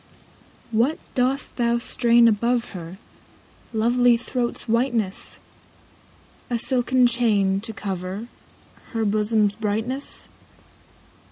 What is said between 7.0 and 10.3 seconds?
chain, to cover Her bosom's brightness